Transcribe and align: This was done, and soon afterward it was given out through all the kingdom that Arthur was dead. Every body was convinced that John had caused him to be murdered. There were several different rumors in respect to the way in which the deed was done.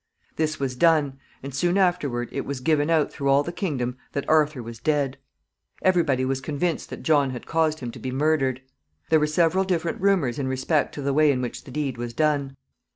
This 0.35 0.59
was 0.59 0.75
done, 0.75 1.19
and 1.43 1.53
soon 1.53 1.77
afterward 1.77 2.29
it 2.31 2.41
was 2.43 2.59
given 2.59 2.89
out 2.89 3.13
through 3.13 3.29
all 3.29 3.43
the 3.43 3.51
kingdom 3.51 3.97
that 4.13 4.27
Arthur 4.27 4.63
was 4.63 4.79
dead. 4.79 5.19
Every 5.83 6.01
body 6.01 6.25
was 6.25 6.41
convinced 6.41 6.89
that 6.89 7.03
John 7.03 7.29
had 7.29 7.45
caused 7.45 7.81
him 7.81 7.91
to 7.91 7.99
be 7.99 8.09
murdered. 8.11 8.63
There 9.11 9.19
were 9.19 9.27
several 9.27 9.63
different 9.63 10.01
rumors 10.01 10.39
in 10.39 10.47
respect 10.47 10.95
to 10.95 11.03
the 11.03 11.13
way 11.13 11.31
in 11.31 11.39
which 11.39 11.65
the 11.65 11.71
deed 11.71 11.99
was 11.99 12.15
done. 12.15 12.57